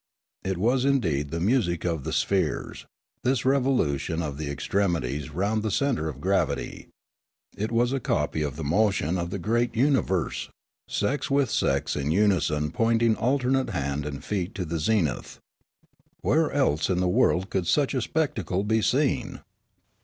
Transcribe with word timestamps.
It 0.43 0.57
was 0.57 0.83
indeed 0.83 1.29
the 1.29 1.39
music 1.39 1.85
of 1.85 2.05
the 2.05 2.11
spheres, 2.11 2.87
this 3.23 3.45
revolution 3.45 4.23
of 4.23 4.39
the 4.39 4.49
ex 4.49 4.67
tremities 4.67 5.29
round 5.31 5.61
the 5.61 5.69
centre 5.69 6.09
of 6.09 6.19
gravity; 6.19 6.87
it 7.55 7.71
was 7.71 7.93
a 7.93 7.99
copy 7.99 8.41
of 8.41 8.55
the 8.55 8.63
motion 8.63 9.19
of 9.19 9.29
the 9.29 9.37
great 9.37 9.75
universe, 9.75 10.49
sex 10.87 11.29
with 11.29 11.51
sex 11.51 11.95
in 11.95 12.09
uni 12.09 12.39
son 12.39 12.71
pointing 12.71 13.15
alternate 13.15 13.69
head 13.69 14.03
and 14.07 14.23
feet 14.23 14.55
to 14.55 14.65
the 14.65 14.79
zenith. 14.79 15.37
Where 16.21 16.51
else 16.51 16.89
in 16.89 16.99
the 16.99 17.07
world 17.07 17.51
could 17.51 17.67
such 17.67 17.93
a 17.93 18.01
spectacle 18.01 18.63
be 18.63 18.81
seen 18.81 19.41